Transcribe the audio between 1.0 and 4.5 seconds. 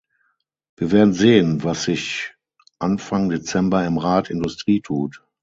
sehen, was sich Anfang Dezember im Rat